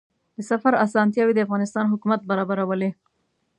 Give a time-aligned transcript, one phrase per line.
[0.37, 2.89] د سفر اسانتیاوې د افغانستان حکومت برابرولې.